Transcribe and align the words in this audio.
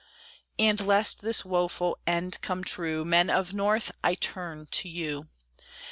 And, 0.57 0.79
lest 0.79 1.21
this 1.21 1.45
woful 1.45 1.99
end 2.07 2.39
come 2.41 2.63
true, 2.63 3.05
Men 3.05 3.29
of 3.29 3.49
the 3.51 3.57
North, 3.57 3.91
I 4.03 4.15
turn 4.15 4.65
to 4.71 4.89
you. 4.89 5.29